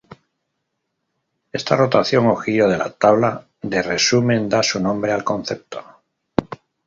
Esta 1.57 1.75
"rotación" 1.83 2.23
o 2.33 2.35
giro 2.43 2.67
de 2.67 2.75
la 2.79 2.89
tabla 2.91 3.45
de 3.61 3.83
resumen 3.83 4.49
da 4.49 4.63
su 4.63 4.79
nombre 4.79 5.11
al 5.11 5.23
concepto. 5.23 5.85